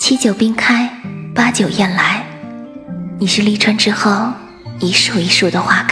[0.00, 0.90] 七九冰开
[1.34, 2.24] 八九雁来。
[3.18, 4.32] 你是立春之后
[4.80, 5.82] 一树一树的花